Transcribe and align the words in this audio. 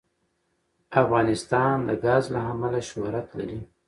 افغانستان 1.01 1.75
د 1.87 1.89
ګاز 2.03 2.23
له 2.33 2.39
امله 2.51 2.81
شهرت 2.89 3.27
لري. 3.39 3.59